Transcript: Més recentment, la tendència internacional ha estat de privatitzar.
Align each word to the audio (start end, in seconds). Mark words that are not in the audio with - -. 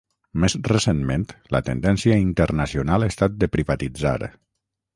Més 0.43 0.53
recentment, 0.67 1.25
la 1.55 1.61
tendència 1.67 2.17
internacional 2.23 3.05
ha 3.09 3.13
estat 3.15 3.39
de 3.45 3.51
privatitzar. 3.57 4.19